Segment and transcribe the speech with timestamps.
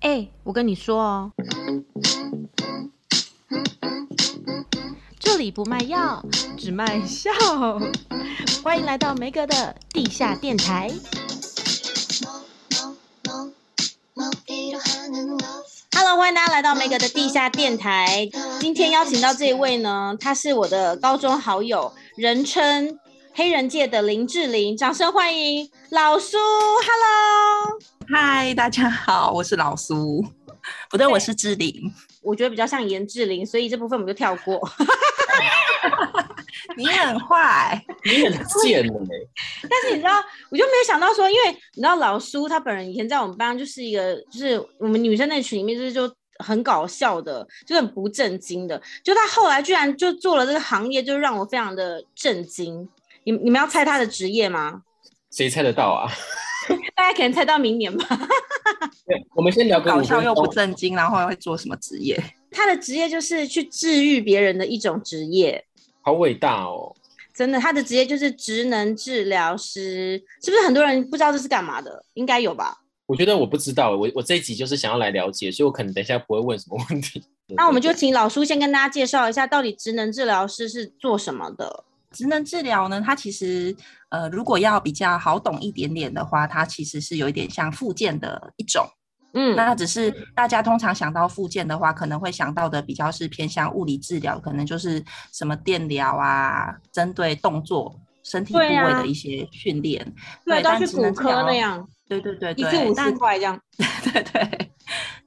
[0.00, 1.32] 哎、我跟你说哦，
[5.18, 6.24] 这里不卖药，
[6.56, 7.32] 只卖笑。
[8.62, 10.88] 欢迎来到梅格的地下电台。
[15.96, 18.28] Hello，欢迎大家来到梅格的地下电台。
[18.60, 23.00] 今天邀请到这一位呢，他是我的高中好友，人称
[23.34, 26.38] 黑人界的林志玲，掌声欢迎老苏。
[26.38, 27.97] Hello。
[28.10, 30.24] 嗨，大家好，我是老苏，
[30.88, 31.92] 不对，我是志玲。
[32.22, 34.58] 我觉得比较像颜志玲，所以这部分我们就跳过。
[36.74, 38.32] 你很坏，你很
[38.62, 38.94] 贱呢。
[39.68, 40.12] 但是你知道，
[40.50, 48.80] 我就没有想到说，因为你知道老苏他本人以前在我们班就是一个，就是我们女生那群里面就是就很搞笑的，就很不正经的。
[49.04, 52.88] 就他后来居然就做了这个行业，就让我非常的震惊。
[53.24, 54.80] 你你们要猜他的职业吗？
[55.30, 56.10] 谁猜得到啊？
[56.94, 58.06] 大家可能猜到明年吧。
[59.06, 62.22] 对，我们先聊个搞笑又不正经，然后会做什么职业？
[62.50, 65.64] 他的职业就是去治愈别人的一种职业。
[66.02, 66.94] 好伟大哦！
[67.34, 72.04] 真的，他的职业就是职能治疗师，是不是很多人不知道这是干嘛的？
[72.14, 72.76] 应该有吧？
[73.06, 77.22] 我觉得我不知道，我我这一集就是想要来了解，所以我可能等一下不会问什么问题。
[77.48, 81.84] 那我们就请老叔先跟大家介绍一下，到底职能治疗师是做什么的？
[82.10, 83.74] 职能治疗呢，它其实
[84.08, 88.86] 呃，如果要比较好懂一点点的话，它其实是有一点像复健的一种。
[89.34, 100.14] 嗯，那只是大家通常想到复健的话，可能会想到的比较是偏向物理治疗，可能就是什么电疗啊，针对动作、身体部位的一些训练。
[100.46, 101.86] 对，但是骨科那样。
[102.08, 103.60] 对对对对，一次五十块这样。
[103.76, 104.70] 对 对对。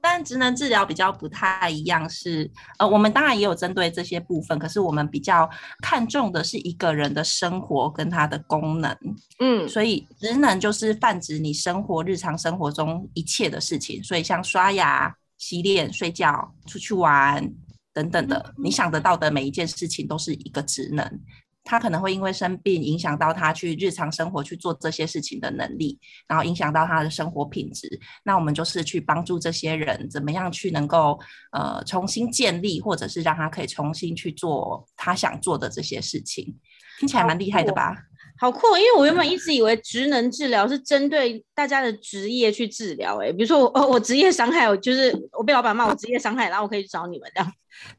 [0.01, 5.49] 但职能治疗比较不太一样是，是呃，我们当然也有针对这些部分，可是我们比较
[5.81, 8.97] 看重的是一个人的生活跟他的功能，
[9.39, 17.47] 嗯，所以职能就是泛指你生活日常生活中一切的事情，所以像刷牙、洗脸、睡觉、出去玩
[17.93, 21.19] 等等的，嗯，你想得到的每一件事情都是一个职能。
[21.63, 27.87] 他可能会因为生病影响到他去日常生活去做这些事情的能力，然后影响到他的生活品质。
[28.23, 31.19] 那我们就是去帮助这些人怎么样去能够
[31.51, 36.55] 呃重新建立，或者是让他可以重新去做他想做的这些事情。
[36.99, 37.95] 听起来蛮厉害的吧？
[38.37, 38.75] 好酷！
[38.75, 47.53] 因为我原本一直以为职能治疗是针对大家的职业去治疗，哎，比如说我哦我职业伤害，我就是我被老板骂我职业伤害，然后我可以去找你们这样。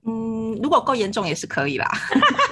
[0.05, 1.89] 嗯，如果够严重也是可以啦。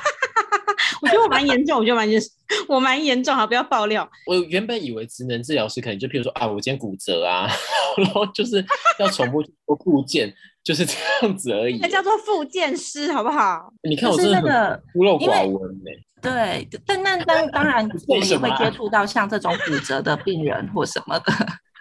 [1.03, 2.21] 我觉得我蛮严重，我觉得蛮严，
[2.69, 4.09] 我蛮严重，好，不要爆料。
[4.27, 7.49] 我原本以为职能治疗师可能就譬如说啊，我今天骨折啊，
[7.97, 8.65] 然后就是
[8.99, 11.79] 要重复做复健，就是这样子而已。
[11.81, 13.73] 那叫做复健师，好不好？
[13.83, 15.91] 你看我真的很孤陋寡闻呢。
[16.21, 21.33] 对，但那当当然， 我们也会接触到像这种骨折的病人或什么的。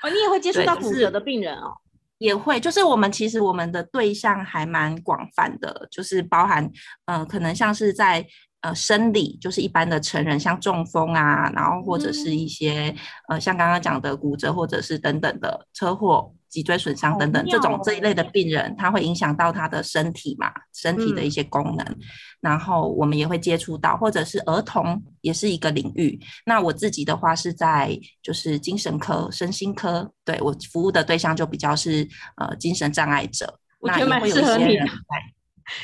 [0.01, 1.74] 哦，你也会接触到骨折的病人哦？
[2.19, 6.63] 也会，就是我们其实我们的对象还蛮广泛的，就是包含
[7.06, 8.25] 嗯、呃，可能像是在。
[8.61, 12.95] 呃，生理就是一般的成人，像中风啊，然后或者是一些、嗯、
[13.29, 21.85] 呃，像刚刚讲的骨折，或者是等等的车祸、脊椎损伤等等、哦、这种这一类的病人，他会影响到他的身体嘛，身体的一些功能。
[21.85, 21.97] 嗯、
[22.41, 26.19] 然后我们也会接触到，或者是儿童也是一个领域。
[26.45, 32.05] 那我自己的话是在就是精神科、身心科，对，我服务的对象就比较是
[32.35, 33.57] 呃精神障碍者。
[33.79, 34.85] 我觉得蛮适合你的。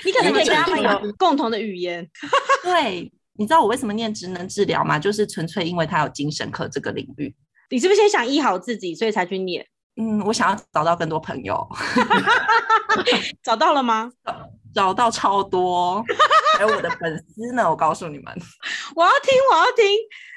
[0.03, 2.07] 你可能可以跟他们有共同的语言。
[2.63, 4.97] 对，你知道我为什么念职能治疗吗？
[4.99, 7.35] 就是纯粹因为他有精神科这个领域。
[7.69, 9.65] 你是不是先想医好自己，所以才去念？
[9.97, 11.67] 嗯，我想要找到更多朋友。
[13.41, 14.11] 找到了吗？
[14.25, 16.03] 找， 找到超多，
[16.57, 17.69] 还有我的粉丝呢。
[17.69, 18.25] 我告诉你们，
[18.95, 19.85] 我要听，我要听。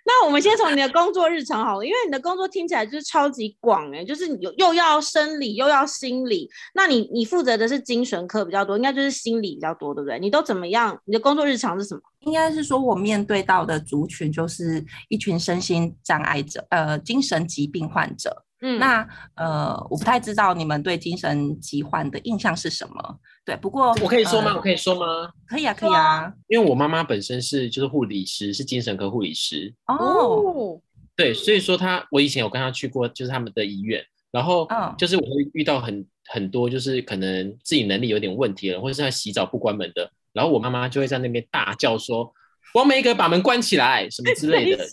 [0.08, 6.48] 那我们先从你的工作日常好了，因为你的工作听起来就是超级广哎，就是你又又要生理又要心理。
[6.74, 10.18] 那你你负责的是精神科比较多，应该就是心理比较多，对不对？
[10.18, 10.98] 你都怎么样？
[11.04, 12.00] 你的工作日常是什么？
[12.20, 18.44] 应该是说我面对到的族群就是一群身心障碍者，呃，精神疾病患者。
[18.60, 23.18] 嗯，那呃，我不太知道你们对精神疾患的印象是什么？
[23.44, 24.50] 对，不过我可以说吗？
[24.50, 25.30] 呃、我可以说吗？
[25.46, 26.32] 可以啊，可以啊。
[26.48, 29.72] 因为我妈妈本身是就是护理师，是精神科护理师。
[29.86, 30.80] 哦，
[31.16, 34.66] 对，所以说她，我以前有跟她去过，就是他们的医院，然后
[34.98, 42.32] 就是我会遇到很很多就是可能自己能力有点问题了，或者是在洗澡不关门的，然后我妈妈就会在那边大叫说
[42.74, 44.84] ：“王梅格，把门关起来，什么之类的。”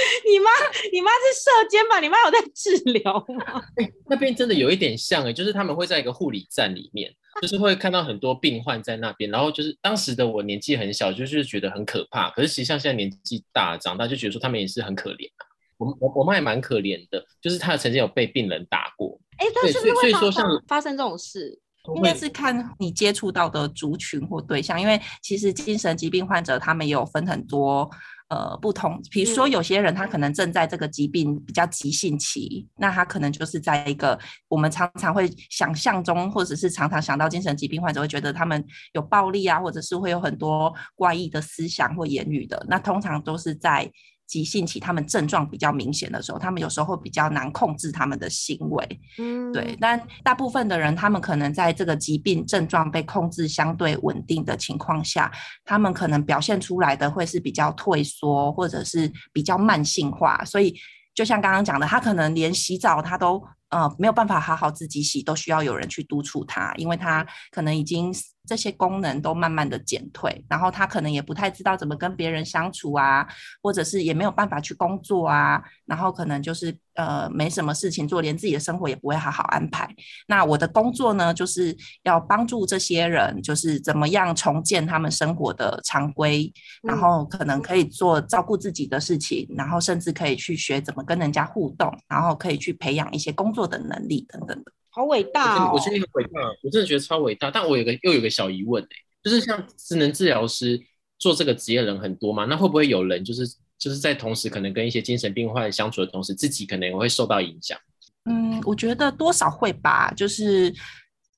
[0.28, 0.50] 你妈，
[0.92, 2.00] 你妈是射监吧？
[2.00, 3.62] 你妈有在治疗吗？
[3.76, 7.12] 欸， 那边真的有一点像哎，就是他们会在一个护理站里面，
[7.42, 12.30] 就是会看到很多病患在那边，然后就是当时的我年纪很小，就是觉得很可怕。
[12.30, 15.46] 可是实际上现在年纪大，长大就觉得说他们也是很可怜啊。
[15.78, 19.18] 我我我妈也蛮可怜的，就是她曾经有被病人打过。
[19.38, 21.58] 哎，对，所以所以说像发生这种事，
[21.96, 27.90] 应该是看你接触到的族群或对象，因为其实精神疾病患者他们也有分很多。
[28.30, 34.16] 呃，不同，比如说有些人他可能正在这个疾病比较急性期，那他可能就是在一个
[34.46, 43.90] 我们常常会想象中，或者是常常想到精神疾病患者会觉得他们有暴力啊，或者是会有很多怪异的思想或言语的，那通常都是在。
[44.30, 49.76] 急性期，他们症状比较明显的时候，他们有时候会比较难控制他们的行为，嗯，对。
[49.80, 55.32] 但大部分的人，他们可能在这个疾病症状被控制相对稳定的情况下，
[55.64, 60.44] 他们可能表现出来的会是比较退缩，或者是比较慢性化。
[60.44, 60.76] 所以，
[61.12, 68.14] 就像刚刚讲的，他可能连洗澡他都呃没有办法好好自己洗，都需要有人去督促他，因为他可能已经。
[68.46, 73.26] 这些功能都慢慢的减退，然后他可能也不太知道怎么跟别人相处啊，
[73.62, 79.88] 或者是也没有办法去工作啊，然后可能就是呃没什么事情做，连自己的生活也不会好好安排。
[80.26, 86.52] 那我的工作呢，就是要帮助这些人，就是怎么样重建他们生活的常规，
[86.82, 94.72] 然后可能可以做照顾自己的事情，然后甚至可以去学怎么跟人家互动，然后可以去培养一些工作的能力等等的。
[94.92, 95.70] 好伟大哦！
[95.72, 97.48] 我觉得很伟大，我真的觉得超伟大。
[97.48, 98.84] 但我有个又有个小疑问，
[99.22, 100.80] 就是像职能治疗师
[101.18, 103.46] 做这个职业人很多嘛，那会不会有人就是
[103.78, 107.78] 就是在同时可能跟一些精神病患相处的同时，自己可能也会受到影响？
[108.24, 110.12] 嗯，我觉得多少会吧。
[110.16, 110.74] 就是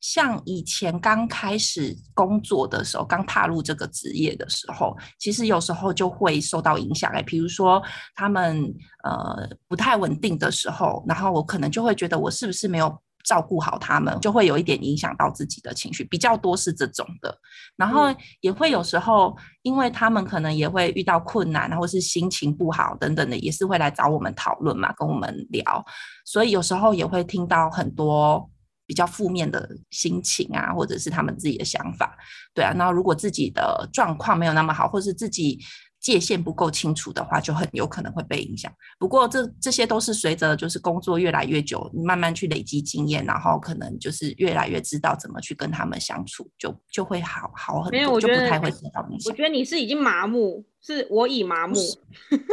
[0.00, 7.12] 像以前刚开始工作的时候，刚踏入这个职业的时候，其实有时候就会受到影响。
[7.12, 7.82] 哎，比如说
[8.14, 8.64] 他们
[9.04, 12.98] 呃不太稳定的时候，然后我可能就会觉得我是不是没有。
[13.24, 17.36] 照顾好他们，就会有一点影响到自己的情绪，比较多是这种的。
[17.76, 25.84] 然后也会有时候，因为他们可能也会遇到困难，或是心情不好等等的，也是会来找我们讨论嘛，跟我们聊。
[26.24, 28.50] 所以有时候也会听到很多
[28.86, 32.16] 比较负面的心情啊，或者是他们自己的想法。
[32.54, 35.58] 对啊，那如果自己的状况没有那么好，或是自己。
[36.02, 38.70] 界限不够清楚的话，就很有可能会被影响。
[38.98, 49.30] 不过这这些都是随着就是工作越来越久，你慢慢去累积经验，然后可能就是越来越知道怎么去跟他们相处，就就会好好很多，就不太会受到影响。
[49.30, 50.64] 我觉得你是已经麻木。
[50.84, 51.76] 是我已麻木，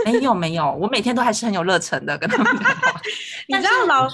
[0.05, 2.63] 没有没有，我每天都还是很有热忱的跟他们。
[3.47, 4.09] 你知道老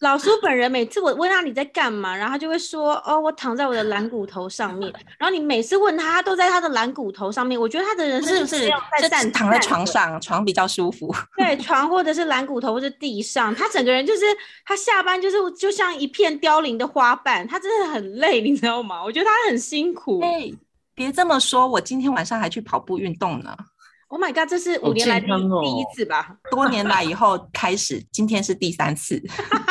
[0.00, 4.92] 老苏本人每次我问他你在干嘛，然后他就会说哦，我躺在我的蓝骨头上面。
[5.18, 7.58] 然后你每次问他，他都在他的蓝骨头上面。
[7.60, 11.14] 我觉得他的人是不是要在站躺在床上，床比较舒服。
[11.36, 14.24] 对，床或者是蓝骨头或者地上，他整个人就是
[14.64, 19.02] 他下班就是就像一片凋零的花瓣，他真的很累，你知道吗？
[19.02, 20.22] 我觉得他很辛苦。
[20.94, 23.54] 别这么说，我今天晚上还去跑步运动呢。
[24.08, 26.38] Oh my god，这是五年来第一次吧？
[26.44, 29.20] 哦、多年来以后开始，今天是第三次。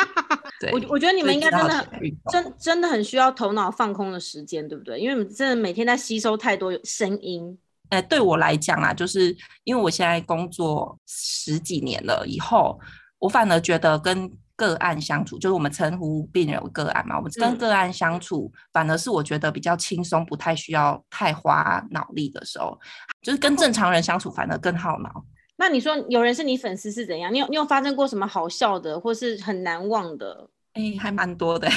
[0.60, 1.88] 对，我我觉得你们应该真的
[2.30, 4.98] 真真的很需要头脑放空的时间，对不对？
[4.98, 7.58] 因为你们真的每天在吸收太多声音。
[7.90, 12.78] 呃，对我来讲啊，就是因为我现在工作十几年了，以后
[13.18, 14.30] 我反而觉得跟。
[14.56, 17.16] 个案相处，就是我们称呼病人为个案嘛。
[17.16, 22.76] 我们跟个案相处，嗯、反而是我觉得比较轻松，不太需要太花脑力的时候，
[23.22, 25.24] 就是跟正常人相处，反而更耗脑。
[25.58, 27.32] 那你说有人是你粉丝是怎样？
[27.32, 30.48] 你有你有发生过什么好笑的，或是很难忘的？
[30.72, 31.68] 哎、欸，还蛮多的。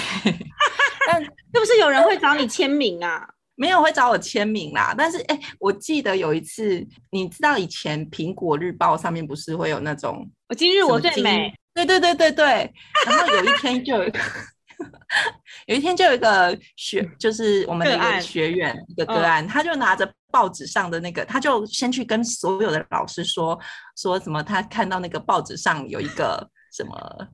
[1.07, 3.27] 但是不是有人会找你签名啊？
[3.55, 4.95] 没有会找我签名啦。
[4.97, 11.53] 但是哎、欸，我记得有一次，你知道以前苹果日报上面不是会有那种“我今日我最美”。
[11.85, 12.73] 对对对对对，
[13.05, 14.19] 然后有一天就有一个，
[15.67, 23.59] 有一天就有一个学，就是我们的一个学员一个个案，他就拿着报纸上的那个，他就先去跟所有的老师说，
[23.97, 27.27] 说什么他看到那个报纸上有一个什么，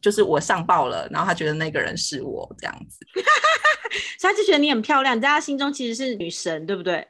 [0.00, 2.98] 就是我上报了，然后他觉得那个人是我这样子，
[4.18, 7.06] 所以他就觉得你很漂亮，在他心中其实是女神，对不对？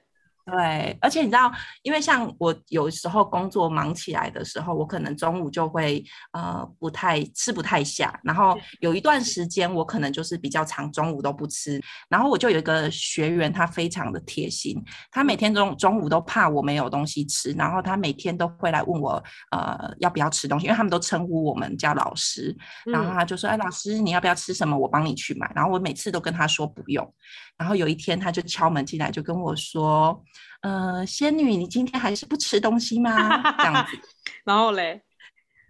[0.50, 1.50] 对，而且你知道，
[1.82, 8.90] 因为像我有时候工作忙起来的时候，我可能中午就会呃不太吃不太下，然后有。
[9.00, 11.80] 一段时间我可能就是比较长中午都不吃，
[12.10, 14.76] 然后我就有一个学员，他非常的贴心，
[15.10, 19.12] 他每天中中午都怕我没有东西吃，然后他每天都会来问我
[19.52, 22.54] 呃要不要吃东西，因为他们都称呼我们叫老师，
[22.84, 27.14] 然后他就说哎老师你要不要吃什么，我帮你去买，然后我每次都跟他说不用，
[27.56, 30.22] 然后有一天他就敲门进来就跟我说。
[30.62, 33.10] 呃，仙女，你今天还是不吃东西吗？
[33.58, 33.98] 这样子，
[34.44, 35.00] 然后嘞，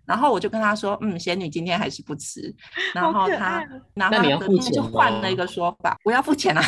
[0.05, 2.53] 然后我就跟他说，嗯，仙女今天还是不吃。
[2.93, 6.63] 然后他，然后他隔天就换了一个说法，我要付钱啊。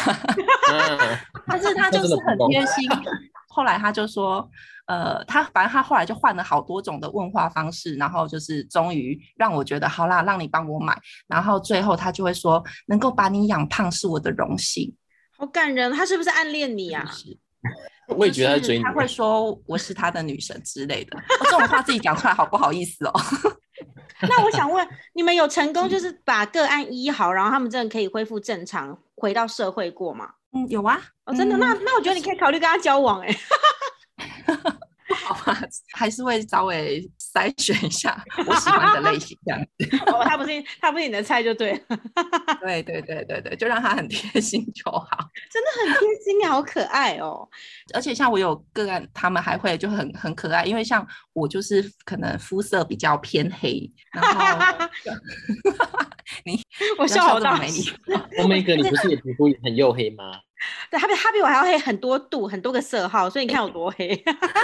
[1.48, 2.88] 但是他就是很贴心，
[3.50, 4.48] 后来他就说，
[4.86, 14.94] 呃，他反正他后来就换了好多种的问话方式，然后就是终于让我觉得好啦，让你帮我买，然后最后他就会说，能够把你养胖是我的荣幸，
[15.36, 15.92] 好感人。
[15.92, 17.04] 他是不是暗恋你啊？
[17.10, 17.36] 是
[18.08, 21.16] 我也觉得他追你，他会说我是他的女神之类的。
[21.16, 23.12] 我、哦、这种话自己讲出来好不好意思哦？
[24.28, 30.28] 那我想问，你们有成功就是把个案医好，然后他们真的可以恢复正常，回到社会过吗？
[30.52, 31.00] 嗯，有啊。
[31.24, 31.56] 哦，真的？
[31.56, 33.38] 嗯、那那我觉得你可以考虑跟他交往哎、欸。
[35.92, 39.96] 还是会稍微筛选一下 我喜欢的类型这样子。
[40.06, 41.98] 哦，他不是他不是你的菜就对了。
[42.60, 45.08] 对对对对对，就让他很贴心就好。
[45.50, 47.48] 真的很贴心，好可爱哦。
[47.94, 54.88] 而且像我有个案，他们还会就很很可爱，因为像我就是可能肤色比较偏黑，然后
[56.44, 56.60] 你
[56.98, 57.60] 我笑好大。
[58.38, 60.32] 我每个你不是也皮肤很黝黑吗？
[60.90, 64.22] 对，他比他比我还要黑很多度，很多个色号，所以你看有多黑。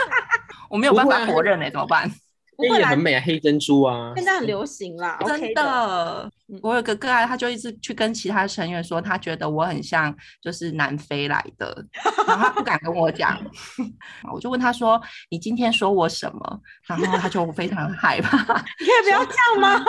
[0.71, 2.11] 我没有办法否认哎、欸，怎么办？
[2.59, 5.17] 黑也很美啊，黑珍珠啊，现在很流行啦。
[5.25, 6.29] 真的，
[6.61, 10.13] 我有个个案，他就一直去跟其他成员说，他觉得我很像
[10.43, 11.87] 就是南非来的，
[12.27, 13.39] 然后他不敢跟我讲。
[14.35, 15.01] 我就问他说
[15.31, 18.37] ：“你今天说我什么？”然后他就非常害怕。
[18.37, 19.85] 你可以不要这样吗？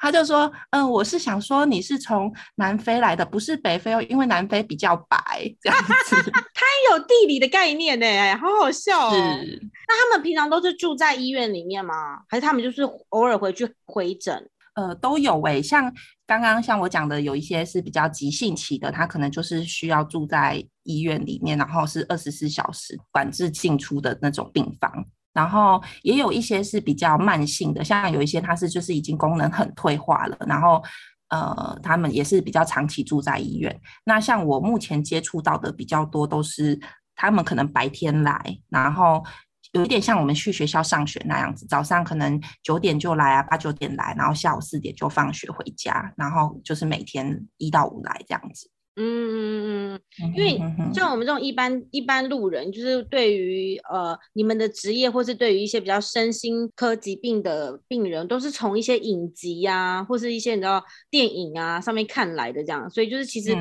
[0.00, 5.18] 他就说：“嗯，我是想说你是从南非来的，不是北非哦，因为南非比较白
[5.60, 6.16] 这样子。
[6.54, 9.12] ”他有地理的概念呢，好好笑哦。
[9.12, 11.94] 那他们平常都是住在医院里面吗？
[12.28, 14.48] 还是他们就是偶尔回去回诊？
[14.74, 15.60] 呃，都有诶。
[15.60, 15.92] 像
[16.26, 25.04] 刚刚像我讲的，有一些是比较急性期的，他可能就是需要住在医院里面，然后是二十四小时管制进出的那种病房。
[25.32, 30.82] 然后也有一些是比较慢性的，像有一些他是就是已经功能很退化了，然后
[31.28, 33.80] 呃，他们也是比较长期住在医院。
[34.04, 36.78] 那像我目前接触到的比较多都是
[37.14, 39.24] 他们可能白天来，然后
[39.72, 48.68] 有一点像我们去学校上学那样子，早上可能九点就来啊，八九点来，然后下午四点就放学回家，然后就是每天一到五来这样子。
[48.96, 50.58] 嗯嗯嗯嗯，因为
[50.92, 63.56] 像我们这种一般一般路人，就是对于呃你们的职业，或是对于一些比较身心科疾病的病人，都是从一些影集呀、啊，或是一些你知道电影啊上面看来的这样，所以就是其实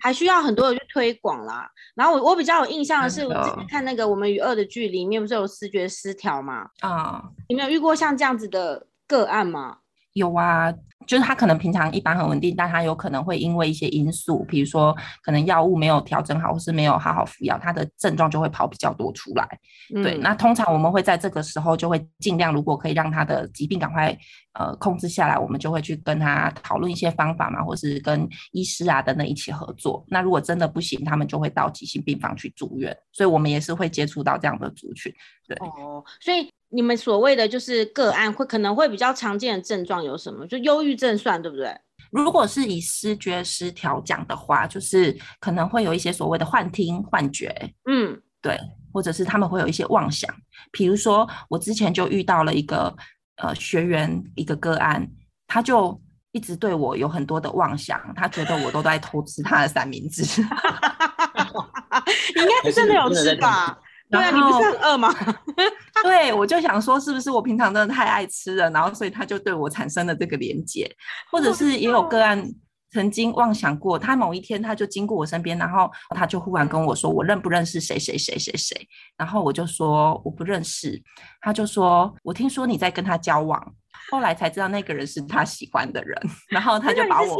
[0.00, 1.70] 还需要很多人去推广啦。
[1.94, 6.66] 然后我我比较有印象的是，我之前看那个《我们与恶的距离》里面不是有视觉失调吗？
[6.80, 9.78] 啊，你们有遇过像这样子的个案吗？
[10.12, 10.72] 有啊。
[11.04, 19.44] 就是他可能平常一般很稳定，但他有可能会因为一些因素，比如说可能药物没有调整好，或是没有好好服药，他的症状就会跑比较多出来。
[19.92, 24.16] 嗯、对，那通常我们会在这个时候就会尽量，如果可以让他的疾病赶快
[24.52, 30.04] 呃控制下来，我们就会去跟他讨论一些方法嘛，或是跟医师啊等等一起合作。
[30.06, 32.96] 那如果真的不行，他们就会到急性病房去住院。
[33.10, 35.12] 所以我们也是会接触到这样的族群。
[35.48, 36.48] 对，哦，所以。
[36.72, 40.46] 你们所谓的就是个案，会可能会比较常见的症状有什么？
[40.46, 41.72] 就忧郁症算对不对？
[42.10, 48.58] 如果是以失觉失调讲的话，就是可能会有一些所谓的幻听、幻觉，嗯，对，
[48.92, 50.34] 或者是他们会有一些妄想。
[50.70, 52.94] 比如说，我之前就遇到了一个
[53.36, 55.06] 呃学员一个个案，
[55.46, 55.98] 他就
[56.32, 60.22] 一直对我有很多的妄想，他觉得我都在偷吃他的三明治。
[60.42, 60.46] 你
[62.42, 63.78] 应该是真的有吃吧？
[64.12, 65.12] 对啊，你不是很饿吗？
[66.04, 70.90] 对，我就想说，是不是我平常真的太爱吃了，然后所以他就对我产生了这个连结，
[71.30, 72.46] 或者是也有个案
[72.90, 78.88] 曾经妄想过，他某一天他就经过我身边，然后他就忽然跟我说，我认不认识谁谁谁谁谁？
[79.16, 81.02] 然后我就说我不认识，
[81.40, 83.74] 他就说我听说你在跟他交往，
[84.10, 87.38] 后来才知道那个人是他喜欢的人，然后他就把我。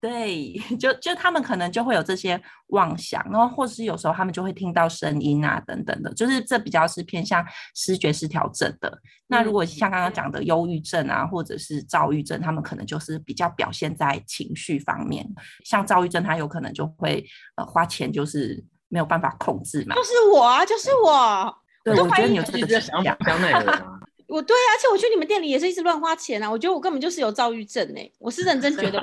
[0.00, 8.96] 对， 就就他们可能就会有这些妄想，然后或者是有时候他们就会听到声音啊等等的，就是这比较是偏向视觉失调症的。
[9.26, 15.28] 那如果像刚刚讲的忧郁症啊，或者是躁郁症，他们可能就是比较表现在情绪方面。
[15.64, 17.26] 像躁郁症，他有可能就会
[17.56, 19.96] 呃花钱就是没有办法控制嘛。
[19.96, 21.54] 就是我啊，就是我。
[21.84, 23.18] 对，我觉得你有这个想法。
[24.28, 26.50] 我对啊，而且我去你们店里也是一直乱花钱啊！
[26.50, 29.00] 我觉得我根本就是有躁郁症哎、欸，我是认真 觉得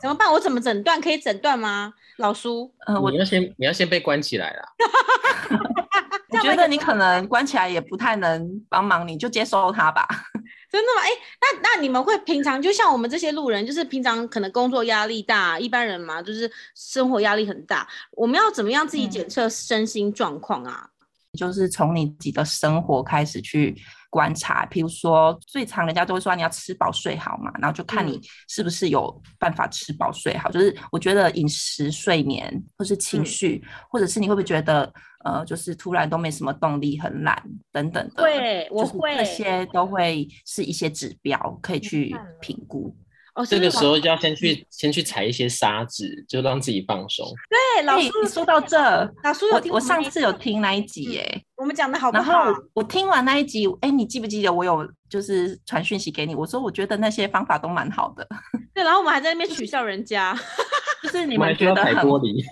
[0.00, 0.32] 怎么办？
[0.32, 1.00] 我怎么诊断？
[1.00, 1.92] 可以诊断吗？
[2.18, 4.62] 老叔，呃，我你要先你要先被关起来了。
[6.30, 10.06] 我觉得你可能关起来也不太能帮忙，你就接收他吧。
[10.70, 11.02] 真的吗？
[11.02, 20.88] 哎、欸，那那你们会平常就像我们这些路人，就是平常可能工作压力大，一般人嘛，就是生活压力很大，我们要怎么样自己检测身心状况啊？
[21.36, 23.76] 就是从你自己的生活开始去
[24.10, 24.66] 观察。
[24.66, 30.50] 比如说，最常人家都会说你要吃饱睡好嘛，然后就看你是不是有办法吃饱睡好。
[30.50, 34.92] 嗯、就是我觉得饮食、睡眠，或是情绪，嗯、或者是你会不会觉得
[35.24, 38.22] 呃，就是突然都没什么动力、很懒等等的。
[38.22, 42.96] 会，我会这些都会是一些指标可以去评估。
[43.38, 47.24] 哦、这个时候就要先去先去踩一些沙子，就让自己放松。
[47.48, 48.76] 对，老师、欸、说到这，
[49.22, 52.46] 老师有听我，我上次有听那一集耶、欸嗯，我们讲的好不好？
[52.46, 56.34] 然后我听完那一集，哎、欸，你记不记得我有就是传讯息给你？
[56.34, 58.26] 我说我觉得那些方法都蛮好的。
[58.74, 60.36] 对，然后我们还在那边取笑人家，
[61.04, 62.44] 就是你们觉得很玻璃。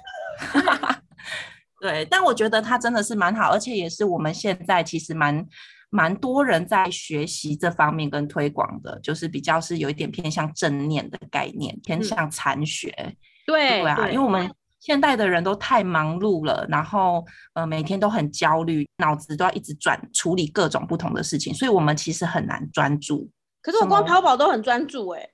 [1.83, 5.45] 对，但我觉得它真的是蛮好，而且也是我们现在其实蛮。
[5.91, 12.91] 蛮多人在学习这方面跟推广的，就是比较是有一点偏向正念的概念，偏向禅学。
[12.99, 13.17] 嗯、
[13.47, 14.51] 对，对啊，对，因为我们
[14.81, 17.25] 现代的人都太忙碌了，然后
[17.55, 23.31] 呃每天都很焦虑，脑子都要一直转处理各种不同的事情，所以我们其实很难专注。
[23.63, 25.31] 可是我光跑跑都很专注哎、欸。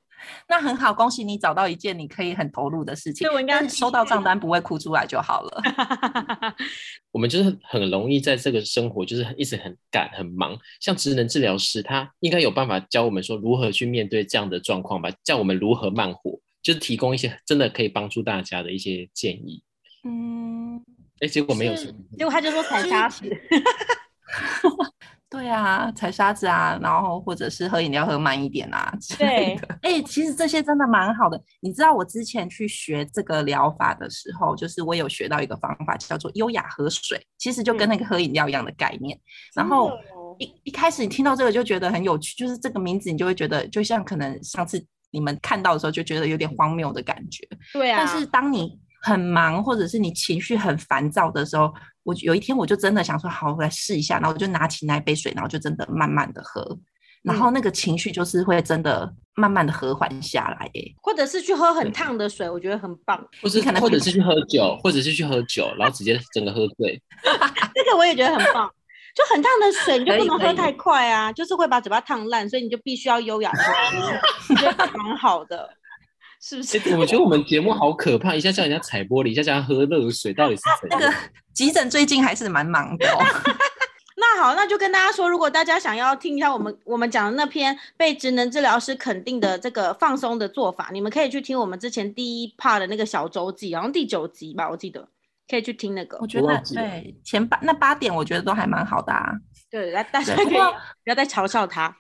[0.49, 3.27] 那很好，恭喜你找到一件你可以很投入的事情。
[3.27, 5.63] 对，我应该收到账单不会哭出来就好了。
[7.13, 10.59] 我们就是很容易在这个生活就是一直很赶很忙。
[10.81, 15.11] 像职能治疗师，他应该有办法教我们说如何去面对这样的状况吧？
[15.23, 19.63] 教我们如何慢活，就是提供一些真的可以帮助大家的一些建议。
[20.05, 20.83] 嗯，
[21.21, 23.25] 哎，结果没有什么，结果他就说踩沙子。
[25.33, 29.67] 对啊，踩沙子啊，然后或者是喝饮料喝慢一点啊之类的。
[29.81, 31.43] 哎、欸，其实这些真的蛮好的。
[31.61, 39.17] 你知道我之前去学这个疗法的时候，就是我有学到一个方法叫做优雅喝水，其实就跟那个喝饮料一样的概念。
[39.17, 39.23] 嗯、
[39.57, 39.93] 然后
[40.39, 47.49] 一一开始你听到这个就觉得很有趣，就是这个名字你就会觉得，就像可能上次你们看到的时候就觉得有点荒谬的感觉。
[47.73, 48.05] 对啊。
[48.05, 51.73] 但是当你很忙，或者是你情绪很烦躁的时候，
[52.05, 56.79] 我有一天我就真的想说，好，我来试一下，然后我就拿起那一杯水，然后就真的慢慢的喝，
[57.23, 60.95] 然后那个情绪就是会真的慢慢的和缓下来，耶。
[61.01, 63.25] 或者是去喝很烫的水，我觉得很棒。
[63.41, 67.01] 或是可能，或者是去喝酒，或者是去喝酒，然后直接整个喝醉。
[67.75, 68.69] 这个我也觉得很棒，
[69.15, 75.71] 就很烫的水，你就不能喝太快啊，就是会把嘴巴烫烂，所以你就必须要优雅喝， 觉得蛮好的。
[76.43, 76.79] 是不是？
[76.79, 81.01] 欸、我觉得我们节目好可怕，一下叫人家踩玻璃，一下叫人家喝热水，到底是怎样？
[81.01, 81.15] 那个
[81.55, 83.19] 急诊最近还是蛮忙的哦。
[84.17, 95.09] 那好，那就跟大家说，如果大家想要听一下我们我们讲的那篇被职能治疗师肯定的这个放松的做法，你们可以去听我们之前第一 part 的那个小周记，好像第九集吧，我记得
[95.49, 96.19] 可以去听那个。
[96.19, 99.33] 我觉得对前八那八点，我觉得都还蛮好的啊。
[99.71, 101.97] 对，来大家不要不要再嘲笑他。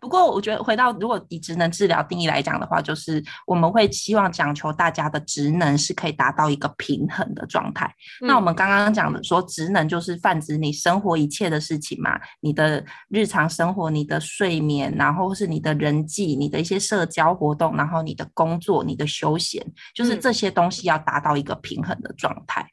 [0.00, 7.86] 不过，我觉得回到如果以职能治疗定义来讲的话，就是我们会希望讲求大家的职能是可以达到一个平衡的状态。
[8.22, 22.66] 嗯、那我们刚刚讲的说，职能就是泛指你生活一切的事情嘛，你的日常生活、你的睡眠，然后是你的人际、你的一些社交活动，然后你的工作、你的休闲，就是这些东西要达到一个平衡的状态。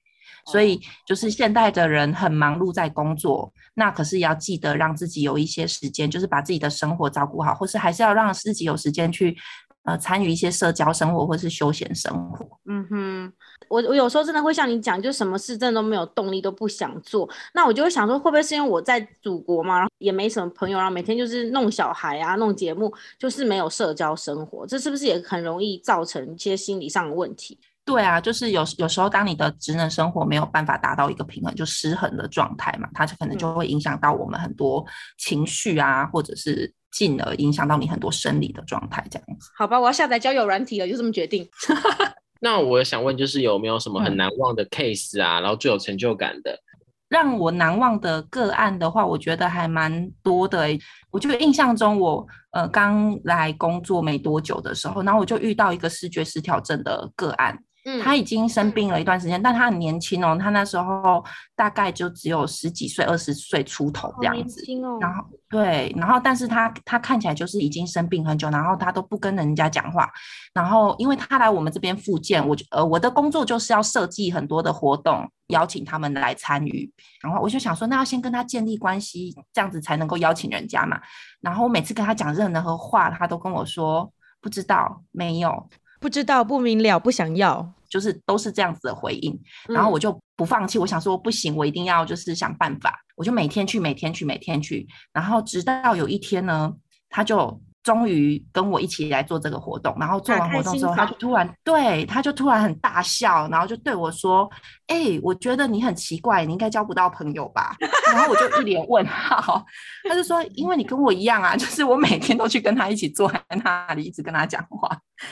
[0.48, 9.38] 所以就是现代的人很忙碌在工作，那可是也要记得让自己有一些时间，就是把自己的生活照顾好，或是还是要让自己有时间去
[9.84, 12.48] 呃参与一些社交生活或是休闲生活。
[12.70, 13.34] 嗯哼，
[13.70, 17.30] 我我有时候真的会像你讲，就什么事真的都没有动力，都不想做。
[17.54, 27.58] 那我就会想说，会不会是因为我在祖国嘛，然后也没什么朋友，然后每天就是弄小孩啊，弄节目，就是没有社交生活，这是不是也很容易造成一些心理上的问题？
[27.88, 34.86] 对啊，就是有有时候，当你的职能生活没有办法达到一个平衡，就失衡的状态嘛，它就可能就会影响到我们很多
[35.18, 39.50] 情绪啊，或者是进而影响到你很多生理的状态，这样子。
[39.58, 41.48] 好吧，我要下载交友软体了，就这么决定。
[42.42, 46.60] 那我想问，就是有没有什么很难忘的 case 啊，嗯、然后最有成就感的？
[47.08, 50.78] 让我难忘的个案的话，我觉得还蛮多的、欸。
[51.10, 57.58] 我觉得印象中我，我呃刚来工作没多久的时候，然后我就遇到一个视觉失调症的个案。
[58.04, 61.24] 他已经生病了一段时间，嗯、但他很年轻哦，他那时候
[61.56, 64.62] 大概就只有十几岁、二十岁出头这样子。
[64.84, 70.10] 哦、然后对，然后但是他他看起来就是已经生病很久，然后他都不跟人家讲话。
[70.54, 76.92] 然后因为他来我们这边复健，我呃我的工作就是要设计很多的活动，邀请他们来参与。
[77.22, 81.00] 然后我就想说，那要先跟他建立关系，这样子才能够邀请人家嘛。
[81.42, 85.70] 然后我每次跟他讲任何话，他都跟我说不知道、没有、
[86.00, 87.74] 不知道、不明了、不想要。
[87.90, 96.74] 就是都是这样子的回应，然后我就不放弃，我想说不行，我一定要就是想办法，我就每天去，每天去，每天去，然后直到有一天呢，
[97.10, 104.46] 他就终于跟我一起来做这个活动，然后做完活动之后，他就突然对，他就突然很大笑，然后就对我说
[104.88, 107.78] ：“哎、欸，我觉得你很奇怪，你应该交不到朋友吧？”
[108.12, 109.66] 然后我就一脸问号，
[110.04, 114.90] 他就说：“因为你跟我一样啊，就是我每天都去跟他一起坐在那里，一直跟他讲话，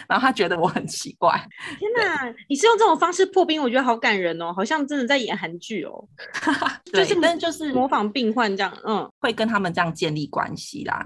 [0.08, 1.38] 然后他觉得我很奇怪。”
[1.78, 6.08] 天哪，你是用这种方式破冰，我觉得好感人哦，好像真的在演韩剧哦。
[6.94, 11.06] 就是但就是模仿病患这样，嗯，会跟他们这样建立关系啦。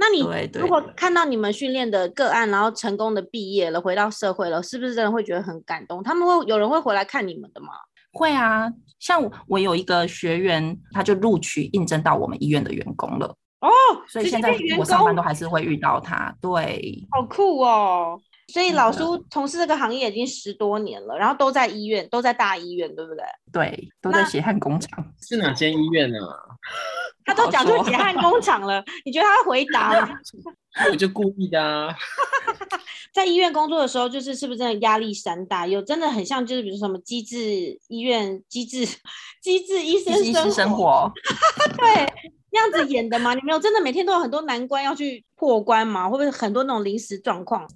[0.00, 0.20] 那你
[0.58, 6.02] 如果看到你们训练的个案，然后成功的毕业了，回到社会了，是不是真的会觉得很感动？
[6.02, 7.68] 他们会有人会回来看你们的吗？
[8.12, 8.66] 会啊，
[8.98, 13.26] 像我，我有一个学员，他就录取应征到我们医院的员工了。
[13.60, 13.68] 哦，
[14.08, 16.34] 所以现在我上班都还是会遇到他。
[16.40, 18.18] 对，好酷哦。
[18.48, 23.22] 所以老苏从事这个行业已经十多年了，然后都在医院，都在大医院，对不对？
[23.52, 25.04] 对，都在血汗工厂。
[25.20, 26.18] 是哪间医院呢？
[27.24, 30.14] 他都讲出血汗工厂了，你觉得他会回答吗？
[30.90, 31.94] 我就故意的啊。
[33.12, 35.66] 在医院工作的时候，就是是不是真的压力山大？
[35.66, 38.86] 有真的很像，就是比如什么机智医院、机智
[39.42, 39.98] 机智医
[40.32, 41.10] 生生活，
[41.76, 42.06] 对，
[42.52, 43.34] 那样子演的吗？
[43.34, 46.08] 你没有真的每天都有很多难关要去破关吗？
[46.08, 47.68] 会不会很多那种临时状况？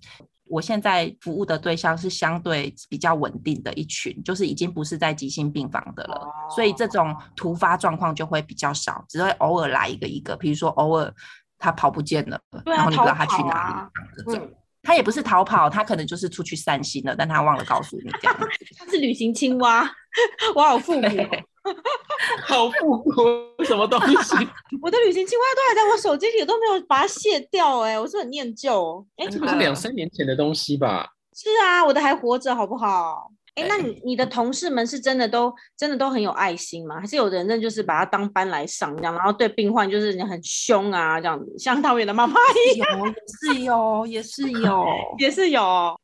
[0.47, 11.13] 我现在服务的对象是相对比较稳定的一群，就是已经不是在急性病房的了，所以这种突发状况就会比较少，只会偶尔来一个一个，比如说偶尔
[11.59, 14.51] 他跑不见了，然后你不知道他去哪里，这种
[14.85, 18.37] 他也不是逃跑，他可能就是出去散心了，但他忘了告诉你这样。
[18.79, 19.91] 他是旅行青蛙，
[20.55, 21.09] 我好复古。
[22.45, 24.37] 好复古，什么东西？
[24.83, 27.93] 我的旅行青蛙都还在我手机里，都没有把它卸掉、欸。
[27.93, 29.05] 哎，我是很念旧。
[29.17, 31.09] 哎、欸，这不是两三年前的东西吧？
[31.35, 33.31] 是啊，我的还活着，好不好？
[33.57, 37.01] 哎、欸，那你你的同事们是真的都真的都很有爱心吗？
[37.01, 42.35] 还是有的人就是把他当班来上这样，然后对病患就是很凶啊，这样子，像桃园的妈妈
[42.75, 44.85] 一样，也是有，也是有，
[45.19, 45.97] 也是有，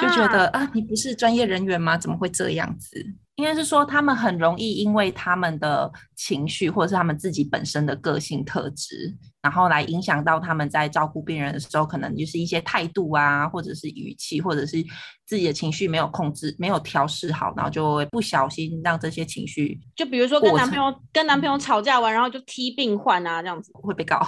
[0.00, 1.96] 就觉得啊，你不是专业人员吗？
[1.96, 3.06] 怎么会这样子？
[3.36, 9.14] 应该是说，他们很容易因为他们的情绪，或者是他们自己本身的个性特质，
[9.48, 14.76] 然后来影响到他们在照顾病人的时候，可能就是一些态度啊，或者是语气，或者是
[15.24, 24.20] 自己的情绪没有控制、没有调试好，然后就会不小心让这些情绪，就比如说跟男朋友跟男朋友吵架完，然后就踢病患啊，这样子会被告。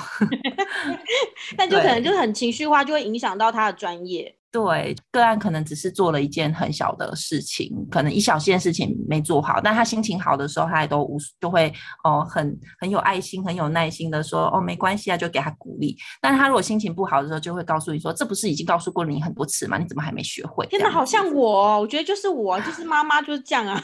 [1.54, 4.34] 但就可能就很情绪化，就会影响到他的专业。
[4.52, 15.96] 对，个案可能只是做了一件很小的事情，可能一小件事情没做好，但他心情好的时候，他也都无就会哦，很很有爱心、很有耐心的说哦，没关系啊，就给他鼓励。
[16.20, 19.78] 但是他如果心情不好的时候，就会告诉你说，这不是已经告诉过你很多次吗？
[19.78, 20.66] 你怎么还没学会？
[20.66, 23.80] 天哪，好像我，我觉得就是我，就是妈妈就是这样啊。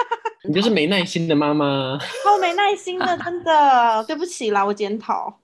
[0.46, 5.40] 你就是没耐心的妈妈， 好没耐心的，真的，对不起啦，我检讨。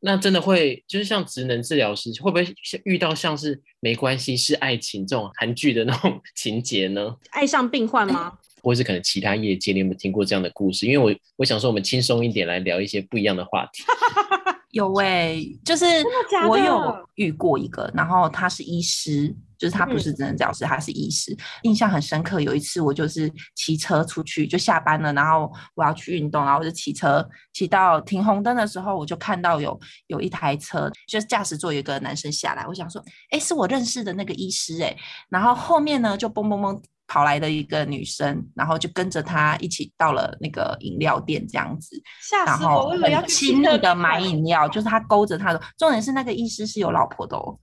[0.00, 2.46] 那真的会，就是像职能治疗师，会不会
[2.84, 7.14] 遇到像是没关系是爱情这种韩剧的那种 情节呢？
[7.30, 8.32] 爱上病患吗？
[8.62, 10.86] 或是可能其他业界，你有没有听过这样的故事？
[10.86, 13.82] 因为我我想说，我们轻松一点来聊一些不一样的话题。
[14.70, 15.84] 有哎、欸，就是
[16.48, 19.34] 我有遇过一个，然后他是医师。
[19.60, 21.36] 就是他不是职能治疗师，他是医师。
[21.64, 34.96] 印象很深刻，有一次我就是骑车出去，就下班了，然后我要去运动，然后我就骑车骑到停红灯的时候，我就看到有有一台车，就是驾驶座有一个男生下来，我想说，哎，是我认识的那个医师哎。
[35.28, 42.00] 然后后面呢，就嘣嘣嘣跑来的一个女生，然后就跟着他一起到了那个饮料店这样子，
[42.46, 45.60] 然后很亲密的买饮料，就是他勾着他的。
[45.76, 47.58] 重点是那个医师是有老婆的哦，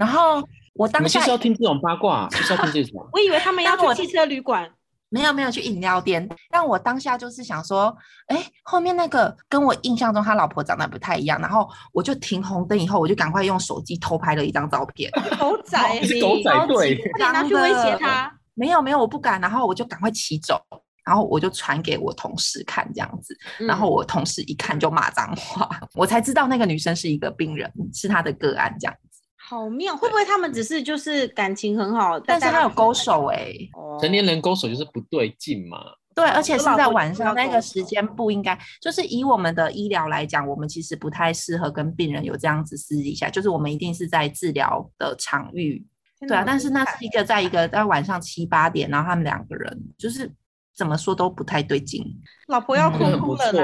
[0.00, 0.42] 然后。
[0.74, 3.04] 我当下是要听这种八卦，就 是要听这种。
[3.12, 4.70] 我以为他们要去汽车旅馆，
[5.08, 6.28] 没有没有去饮料店。
[6.52, 7.92] 但我当下就是想说，
[8.28, 15.10] 哎、欸，后面那个跟我印象中他老婆长得不太一样，然后我就停红灯以后，我就赶快用手机偷拍了一张照片。
[15.40, 15.76] 狗仔，
[16.20, 18.32] 狗仔队，你拿去威胁他？
[18.58, 19.40] 没有没有，我不敢。
[19.40, 20.60] 然后我就赶快骑走，
[21.06, 28.94] 然后我就传给我同事看这样子，然后我同事一看就骂脏话，嗯、我才知道那个女生是一个病人，是她的个案这样。
[29.36, 33.70] 好妙，会不会他们只是就是感情很好，但是他有勾手哎、欸？
[33.98, 35.78] 成年人勾手就是不对劲嘛。
[36.14, 45.86] 对，而且是在晚上那个时间不应该，就是以我们的医疗来讲，我们其实不太适合跟病人有这样子私底下，就是我们一定是在治疗的场域。
[46.26, 50.30] 对啊，但是那是一个在一个在晚上七八点，然后他们两个人就是
[50.74, 52.02] 怎么说都不太对劲。
[52.48, 53.60] 老婆要哭哭了呢。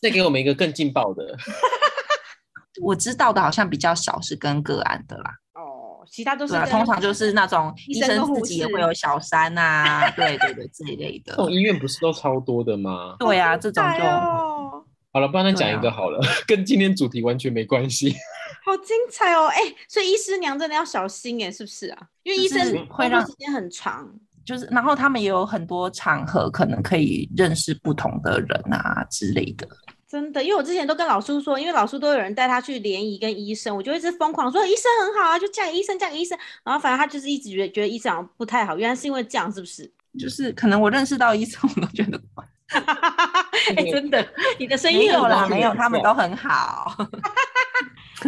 [0.00, 1.36] 再给我们一个更劲爆的。
[2.80, 11.34] 我知道的好像比较少是跟个案的啦，哦，其他都是通常就是那种医生自己也会有小三啊，对对对，这一类的。
[11.34, 13.16] 这种医院不是都超多的吗？
[13.18, 16.18] 对啊，这种就好好了，不然再讲一个好了，
[16.48, 18.16] 跟今天主题完全没关系。
[18.70, 19.46] 好好精彩哦！
[19.46, 21.98] 哎，所以医师娘真的要小心哎，是不是啊？
[22.22, 24.08] 因为医生会让时间很长，
[24.44, 29.66] 就是然后他们也有很多场合可能可以认识不同的人啊之类的。
[30.08, 36.38] 真的，因为我之前都跟老苏说，因为老苏都有人带他去联谊跟医生，我就一直疯狂说医生很好啊，就嫁给医生，嫁给医生。
[36.64, 39.90] 然后反正他就是一直觉得觉得医生好像不太好，原来是因为这样，是不是？
[40.18, 42.20] 就是可能我认识到医生，我都觉得。
[43.76, 44.24] 哎， 真的，
[44.58, 46.96] 你的声音没有啦，没有，他们都很好。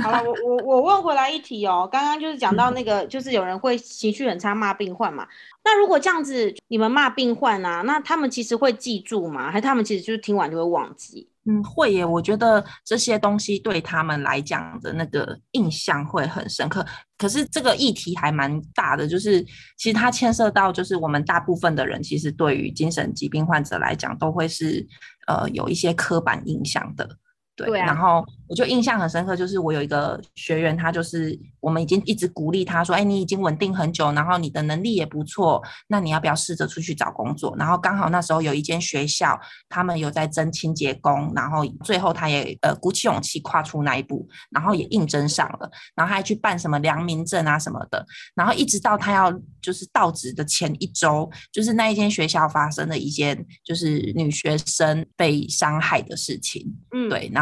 [0.00, 5.26] 好了，我我我问回来一题哦，刚刚就是讲到那个，就是有人会情绪很差骂病患嘛。
[5.64, 9.50] 那如果这样子，你们骂病患啊，那他们其实会记住吗？
[9.50, 11.28] 还是他们其实就是听完就会忘记？
[11.44, 12.04] 嗯，会耶。
[12.04, 16.86] 我觉得这些东西对他们来讲的那个印象会很深刻。
[17.18, 19.42] 可是这个议题还蛮大的，就是
[19.76, 24.86] 其实它牵涉到，就是我们大部分的人其实对于精神疾病患者来讲，都会是
[25.26, 27.08] 呃有一些刻板印象的。
[27.54, 37.54] 对，对啊，然后我就印象很深刻，就是我有一个学员，他就是我们已经一直鼓励他说，哎，你已经稳定很久，然后你的能力也不错，那你要不要试着出去找工作？
[37.58, 39.38] 然后刚好那时候有一间学校，
[39.68, 57.41] 他们有在征清洁工，然后最后他也呃鼓起勇气跨出那一步，然后也应征上了，然后他还去办什么良民证啊什么的，然后一直到他要就是到职的前一周，就是那一间学校发生了一件就是女学生被伤害的事情，嗯，对，然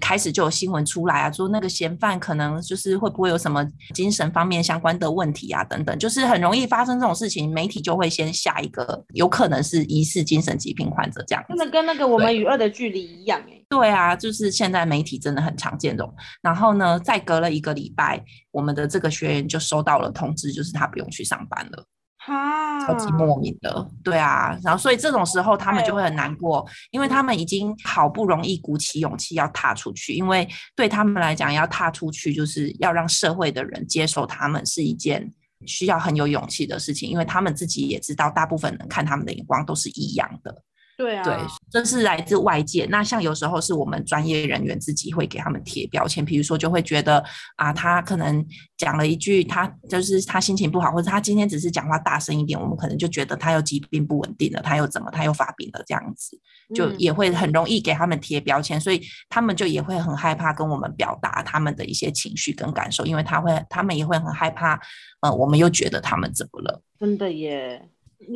[0.00, 11.44] 开始就有新闻出来啊，说那个嫌犯可能就是会不会有什么精神方面相关的问题啊，等等，就是很容易发生这种事情，媒体就会先下一个有可能是疑似精神疾病患者这样。
[11.48, 13.62] 真的跟那个我们与恶的距离一样哎。
[13.68, 16.12] 对啊，就是现在媒体真的很常见这种。
[16.42, 21.84] 然后呢，再隔了一个礼拜，我们的这个学员就收到了通知，就是他不用去上班了。
[22.22, 35.32] 哈，超级莫名的，对啊，然后所以这种时候他们就会很难过，因为他们已经好不容易鼓起勇气要踏出去，因为对他们来讲，要踏出去就是要让社会的人接受他们是一件
[35.66, 40.62] 需要很有勇气的事情，因为他们自己也知道，大部分人看他们的眼光都是一样的。
[41.00, 41.34] 对啊，对，
[41.70, 42.86] 这是来自外界。
[42.90, 47.24] 那像有时候是我们专业人员自己会给他们贴标签，比如说就会觉得
[47.56, 48.44] 啊，他可能
[48.76, 56.38] 讲了一句，他就是他心情不好，或者他今天只是讲话大声一点，我们可能就觉得他又疾病不稳定了，他又怎么，他又发病了这样子，
[56.74, 64.78] 就也会很容易给他们贴标签，所以他们就也会很害怕跟我们表达他们的一些情绪跟感受，因为他会，他们也会很害怕，
[65.22, 66.82] 呃，我们又觉得他们怎么了？
[66.98, 67.88] 真的耶。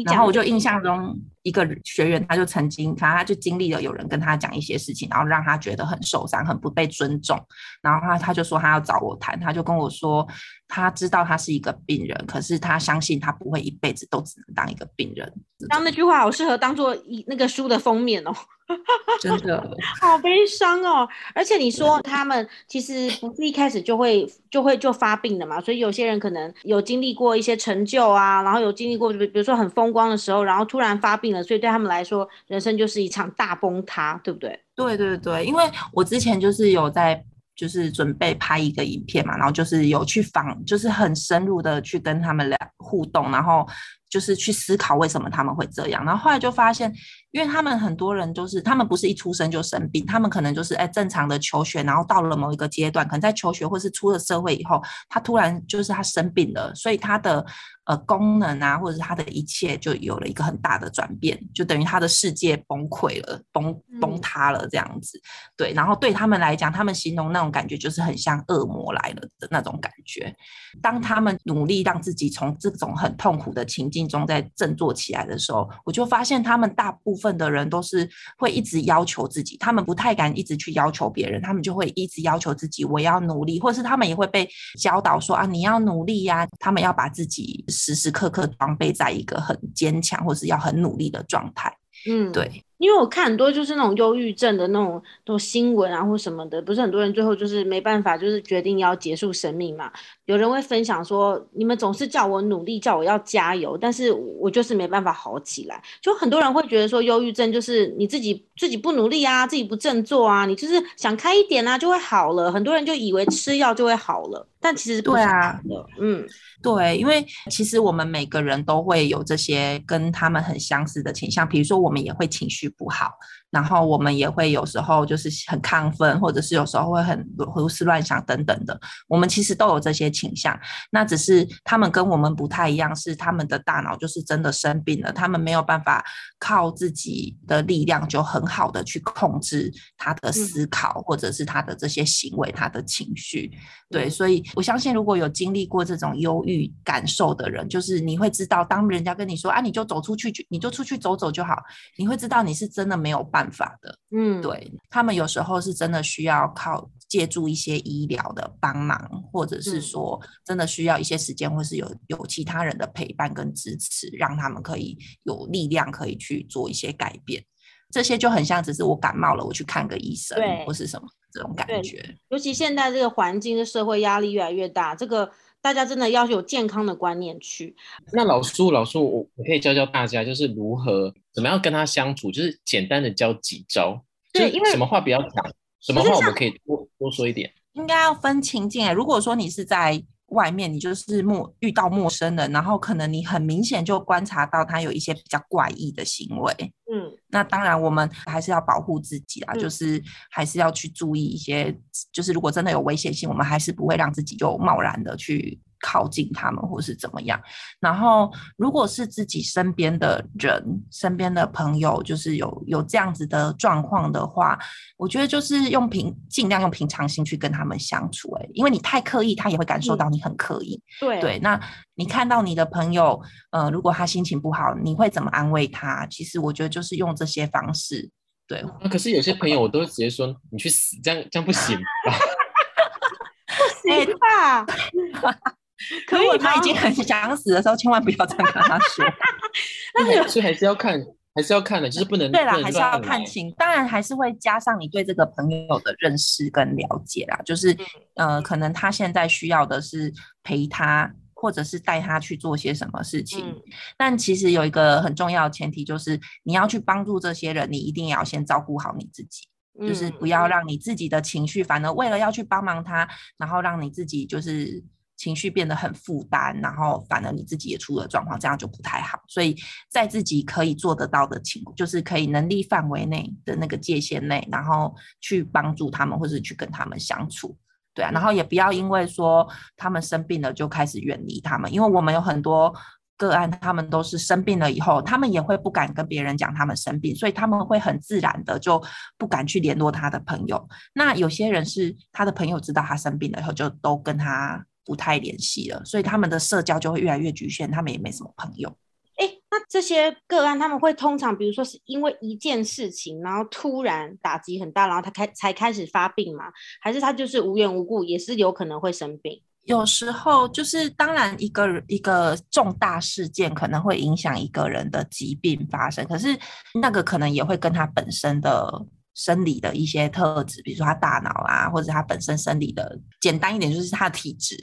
[0.07, 1.14] 然后我就印象中
[1.45, 7.39] 一个学员，他就曾经，反正他就经历了有人跟他讲一些事情，然后让他觉得很受伤，很不被尊重。
[7.81, 10.27] 然后他他就说他要找我谈，他就跟我说，
[10.67, 15.33] 他知道他是一个病人，可是他相信他不会一辈子都只能当一个病人。
[15.69, 18.35] 刚那句话好适合当做一那个书的封面哦。
[19.21, 19.63] 真的
[20.01, 34.61] 好悲伤哦，而且你说他们其实不是一开始就会就会就发病的嘛，所以有些人可能有经历过一些成就啊，然后有经历过比比如说很风光的时候，然后突然发病所以对他们来说，人生就是一场大崩塌，对不对？
[34.77, 37.25] 对对对，因为我之前就是有在
[37.57, 43.66] 就是准备拍一个影片嘛，然后就是有去访，就是很深入的去跟他们俩互动，然后
[44.14, 46.94] 就是去思考为什么他们会这样，然后后来就发现。
[47.35, 57.44] 因为他们很多人就是，他们不是一出生就生病，他们可能就是哎正常的求学，然后到了某一个阶段，可能在求学或是出了社会以后，他突然就是他生病了，所以他的
[57.87, 65.20] 呃功能啊，或者是他的一切就有了一个很大的转变，就等于他的世界崩溃了，崩崩塌了这样子。
[65.57, 70.33] 对，然后对他们来讲，他们形容那种感觉就是很像恶魔来了的那种感觉。
[70.81, 77.35] 当他们努力让自己从这种很痛苦的情境中在振作起来的时候，我就发现他们大部分。
[77.35, 84.49] 的人都是会一直要求自己，他们不太敢一直去要求别人，他们就会一直要求自己，我要努力，或者是他们也会被
[84.81, 91.77] 教导说啊，你要努力呀，他们要把自己时时刻刻装备在一个很坚强或是要很努力的状态。
[92.09, 99.90] 嗯，对，因为我看很多就是那种忧郁症的那种那种新闻啊或什么的，不是很多人最后就是没办法，就是决定要结束生命嘛。
[100.27, 105.83] 有人会分享说，你们总是叫我努力，叫我要加油，但是我就是没办法好起来。
[106.03, 112.53] 就很多人会觉得说，忧郁症就是你自己自己不努力啊，自己不振作啊，你就是想开一点啊，就会好了。
[112.53, 115.12] 很多人就以为吃药就会好了，但其实不。
[115.12, 115.61] 对啊，
[116.00, 116.27] 嗯，
[116.62, 123.11] 对，因为其实我们每个人都会有这些跟他们很相似的倾向，比如说我们也会情绪不好。
[123.55, 128.77] 然后我们也会有时候就是很亢奋，或者是有时候会很胡思乱想等等的。
[129.07, 130.59] 我们其实都有这些倾向，
[130.90, 136.05] 那只是他们跟我们不太一样，是他们的大脑就是真的生病了，他们没有办法
[136.40, 143.53] 靠自己的力量就很好的去控制他的思考，或者是他的这些行为、他的情绪。
[143.88, 151.55] 对，所以我相信如果有经历过这种忧郁感受的人，就是你会知道，当人家跟你说啊，你就走出去，你就出去走走就好，
[151.97, 153.44] 你会知道你是真的没有办法。
[153.45, 158.99] 办法的，嗯，对，他们有时候是真的需要靠借助一些医疗的帮忙，
[159.31, 167.45] 或者是说真的需要一些时间，或是有有其他人的陪伴跟支持，让他们可以有力量可以去做一些改变。
[167.91, 172.03] 这些就很像只是我感冒了，我去看个医生，或是什么这种感觉。
[172.31, 175.31] 尤其现在这个环境的社会压力越来越大，这个
[175.64, 177.74] 大家真的要有健康的观念去。
[178.12, 181.14] 那老苏，老苏，我我可以教教大家，就是如何。
[181.33, 182.31] 怎么样跟他相处？
[182.31, 184.05] 就是简单的教几招。
[184.31, 187.50] 对，因为什么话不要讲，什么话我们可以多多说一点。
[187.72, 188.92] 应该要分情境。
[188.92, 196.53] 如果说你是在外面，你就是陌遇到陌生人，然后可能你很明显就观察到他有一些比较怪异的行为。
[196.92, 201.75] 嗯，那当然我们还是要保护自己啊，嗯、就是还是要去注意一些。
[202.12, 205.59] 就是如果真的有危险性，我们还是不会让自己就贸然的去。
[205.85, 207.38] 靠近他们，或是怎么样？
[207.79, 214.59] 然后，如果是自己身边的人、身边的朋友，就是有有这样子的状况的话，
[214.97, 218.33] 我觉得就是用平尽量用平常心去跟他们相处。
[218.37, 220.81] 哎，因为你太刻意，他也会感受到你很刻意。
[221.03, 221.61] 嗯、对对，那
[221.97, 223.20] 你看到你的朋友，
[223.51, 226.07] 呃，如果他心情不好，你会怎么安慰他？
[226.07, 228.11] 其实我觉得就是用这些方式。
[228.47, 232.12] 对，那、啊、可是有些朋友，我都会直接说：“你去死！”这样这样不行吧？
[233.83, 234.66] 不行吧？
[236.07, 239.05] 可如果他已经很想死的时候，千万不要这样跟他说。
[240.29, 241.01] 所以还是要看，
[241.35, 243.53] 还是要看的，就是不能对啦，还是要看清。
[243.57, 247.40] 当然，还是会加上你对这个朋友的认识跟了解啦。
[247.44, 247.73] 就是，
[248.14, 253.49] 嗯、呃，可能他现在需要的是陪他，或者是带他去做些什么事情。
[253.49, 253.62] 嗯、
[253.97, 259.47] 但其实有一个很重要的前提，就是你要去帮助这些人，你一定要先照顾好你自己，
[259.79, 264.83] 嗯、就是不要让你自己的情绪，反而为了要去帮忙他，然后让你自己就是。
[265.16, 269.18] 情绪变得很负担，然后反而你自己也出了状况，这样就不太好。
[269.29, 269.57] 所以
[269.88, 277.57] 在自己可以做得到的情，就是可以能力范围内的那个界限内，然后去帮助他们，或者去跟他们相处，
[277.94, 278.11] 对啊。
[278.11, 282.74] 然后也不要因为说他们生病了就开始远离他们，因为我们有很多
[283.16, 288.83] 个案，他们都是生病了以后，他们也会不敢跟别人讲他们生病，所以他们会很自然的就
[289.16, 290.68] 不敢去联络他的朋友。
[290.92, 294.66] 那有些人是他的朋友知道他生病了以后，就都跟他。
[294.85, 298.68] 不太联系了，所以他们的社交就会越来越局限，他们也没什么朋友。
[299.16, 306.44] 哎，那这些个案他们会通常，比如说是因为一件事情，然后突然打击很大，然后他开才开始发病吗？
[306.81, 309.40] 还是他就是无缘无故也是有可能会生病？
[309.64, 316.38] 有时候就是，当然一个一个重大事件可能会影响一个人的疾病发生，可是
[316.81, 318.87] 那个可能也会跟他本身的。
[319.14, 324.57] 生理的一些特质，比如说他大脑啊，或者他本身生理的，简单一点就是他的体质，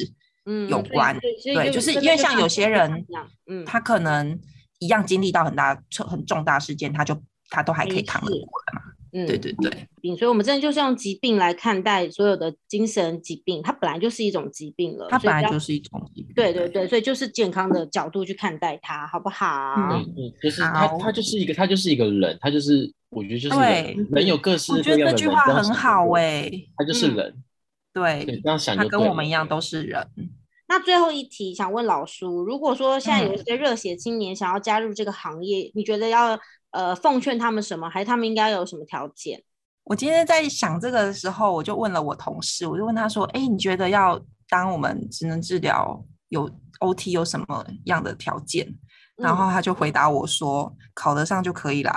[0.45, 1.17] 嗯，有关。
[1.19, 3.05] 对，对，就是因为像有些人，
[3.49, 4.37] 嗯，他可能
[4.79, 8.81] 一样经历到很大、很重大事件，他就他都还可以扛得过来嘛。
[9.13, 9.69] 嗯，对对对。
[10.17, 15.07] 所以，我们真的就是用疾病来看待所有的精神疾病，它本来就是一种疾病了。
[15.09, 16.33] 它本来就是一种疾病。
[16.33, 19.75] 对对对，所以就是健康的角度去看待它，好不好？
[19.77, 22.93] 嗯嗯，就是他，他就是一个，他就是一个人，他就是。
[23.11, 25.05] 我觉得就是人，人有各式各样的人。
[25.05, 27.43] 我觉得这句话很好哎，他就是人，
[27.93, 28.83] 对，这样想就。
[28.83, 30.07] 他跟我们一样都是人。
[30.67, 36.39] 那最后一题想问老叔，如果说现在有一些热血青年想要加入这个行业，你觉得要
[36.71, 39.43] 呃奉劝他们什么，还是他们应该有什么条件？
[39.83, 48.73] 我今天在想这个的时候，我就问了我同事，我就问他说：“哎，你觉得要当我们职能治疗有 OT 有什么样的条件？”
[49.17, 51.93] 然后他就回答我说：“考得上就可以啦。”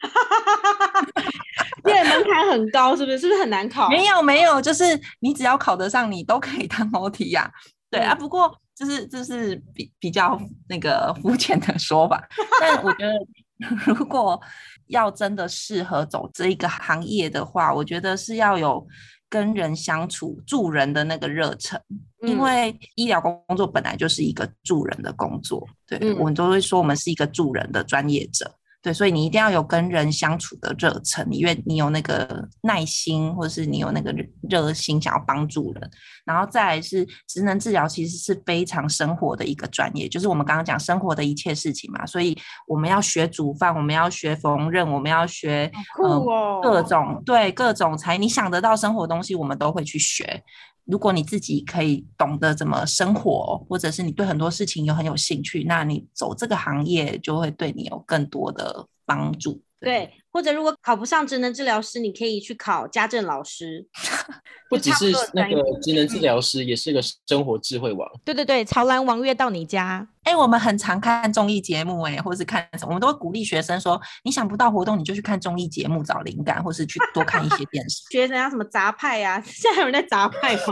[1.82, 3.18] 对，门槛很高，是不是？
[3.18, 3.88] 是不是很难考？
[3.88, 4.84] 没有，没有，就是
[5.20, 7.50] 你只要考得上，你都可以当 OT 呀。
[7.90, 12.22] 对啊，不过就是就是比比较那个肤浅的说法。
[12.60, 13.14] 但我觉得，
[13.86, 14.40] 如果
[14.86, 18.86] 要真的适合走这一个行业的话，我觉得是要有
[19.28, 21.80] 跟人相处、助人的那个热忱，
[22.22, 25.66] 因为医疗工作本来就是一个助人的工作。
[25.86, 28.50] 对，我们都会说，我们是一个助人的专业者。
[28.82, 34.10] 对，所以你一定要有跟人相处的热忱，因为你有那个耐心，或者是你有那个
[34.48, 35.90] 热心想要帮助人。
[36.24, 42.06] 然后再来是职能治疗，其实是非常生活的一个专业，就是我们刚刚讲生活的一切事情嘛。
[42.06, 42.34] 所以
[42.66, 45.70] 我们要学煮饭，我们要学缝纫，我们要学、
[46.02, 50.42] 哦呃、各种对各种才你想得到生活东西，我们都会去学。
[50.90, 59.62] 如果你自己可以懂得怎么生活，或者是你对很多事情有很有兴趣，那你走这个行业就会对你有更多的帮助。
[59.78, 63.86] 对，或者如果考不上职能治疗师，你可以去考家政老师。
[64.70, 68.08] 不只是那个职能治疗师，也是个生活智慧王。
[68.24, 70.06] 对对对，潮兰王月到你家。
[70.22, 78.02] 哎、欸，我们很常看综艺节目、欸，哎，或者是看什么，我们都会鼓励学生说，你想不到活动，你就去看综艺节目找灵感，或是去多看一些电视。
[78.12, 80.62] 学生要，什么杂派啊， 现在有人在杂派吗？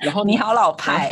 [0.00, 1.08] 然后你好老派，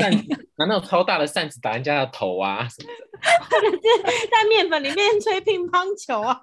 [0.56, 3.06] 拿那种超大的扇子打人家的头啊什么的。
[3.50, 6.40] 或者是在面粉里面吹乒乓球啊，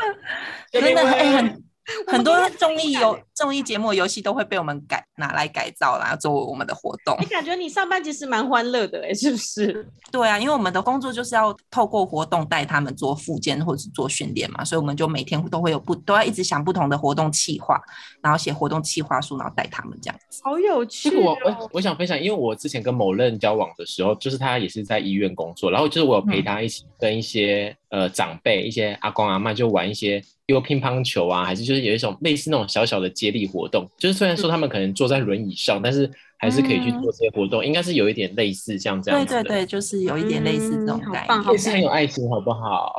[0.70, 1.64] 真的很很。
[2.06, 7.16] 很多综艺游综艺节目游戏都会被我们改拿来改造，啦作为我们的活动。
[7.20, 9.88] 你感觉你上班其实蛮欢乐的哎，是不是？
[10.12, 17.80] 对啊，因为我们的工作就是要透过活动带他们做复健或者是做训练嘛，所以我们就每天都会有不都要一直想不同的活动企划，
[18.22, 20.40] 然后写活动企划书，然后带他们这样子。
[20.44, 21.12] 好有趣哦！
[21.12, 30.20] 这个我我我想分享，因为我之前跟某任交往的时候，就是他也是在医院工作，然后就是我有陪他一起跟一些、嗯、呃长辈、一些阿公阿妈就玩一些。
[30.44, 39.32] 丢乒乓球啊，还是就是有一种类似那种小小的接力活动，就是虽然说他们可能坐在轮椅上，但是还是可以去做这些活动，嗯、应该是有一点类似像这样子。
[39.32, 42.92] 对对对，就是有一点类似这种感觉，也是很有爱情，好不好？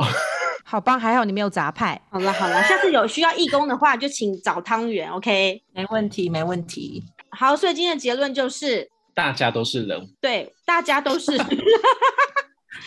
[0.63, 2.01] 好棒，还好你没有杂派。
[2.09, 5.61] 好了好了，下次有需要义工的话，就请找汤圆，OK？
[5.73, 7.03] 没问题没问题。
[7.29, 10.09] 好，所以今天的结论就是，大家都是人。
[10.21, 11.37] 对，大家都是。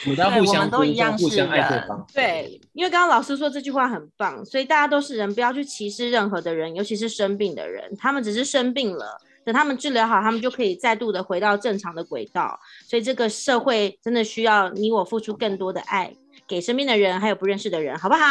[0.07, 2.07] 我们互相都一样，互相爱对方。
[2.13, 7.95] 对，因为刚刚老师说这句话很棒，所以大家都是人，不要去歧视任何的人，尤其是生病的人。
[7.97, 12.59] 他们只是生病了，等他们治疗好，他们就可以再度的回到正常的轨道。
[12.85, 16.13] 所以这个社会真的需要你我付出更多的爱
[16.47, 18.23] 给身边的人，还有不认识的人，好不好？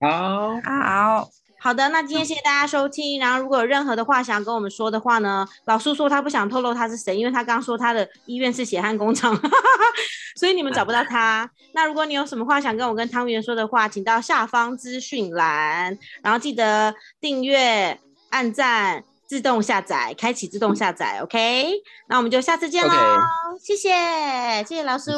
[0.00, 1.28] 好，好。
[1.62, 3.20] 好的，那今天谢谢大家收听。
[3.20, 9.38] 然后如果有任何的话想要跟我们说的话呢，老叔说他不想透露他是谁，因为他刚说他的医院是血汗工厂，
[10.34, 11.48] 所以你们找不到他。
[11.72, 18.00] 那如果你有什么话想跟我跟汤圆说的话，请到下方资讯栏，然后记得订阅、
[18.30, 21.20] 按赞、自动下载、开启自动下载。
[21.22, 21.70] OK，
[22.08, 23.64] 那我们就下次见喽，okay.
[23.64, 25.12] 谢谢，谢谢老叔，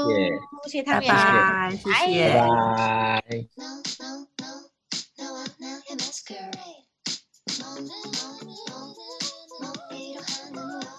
[0.66, 2.28] 谢谢汤圆，拜拜，谢谢。
[2.34, 4.63] 拜拜。
[5.24, 6.84] 나 완벽의 masquerade
[7.58, 7.92] 넌, 넌,
[8.68, 8.94] 넌
[9.62, 10.93] 먹기로 하는 와